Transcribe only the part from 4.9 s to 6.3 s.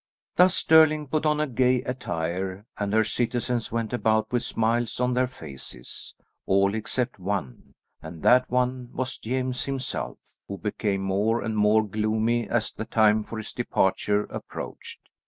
on their faces,